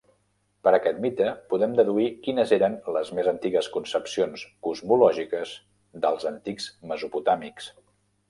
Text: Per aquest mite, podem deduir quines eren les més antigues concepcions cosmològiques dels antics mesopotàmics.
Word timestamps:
Per 0.67 0.71
aquest 0.75 1.01
mite, 1.01 1.25
podem 1.51 1.73
deduir 1.79 2.05
quines 2.27 2.53
eren 2.57 2.77
les 2.95 3.11
més 3.19 3.29
antigues 3.33 3.69
concepcions 3.75 4.45
cosmològiques 4.69 5.51
dels 6.07 6.25
antics 6.33 6.71
mesopotàmics. 6.93 7.69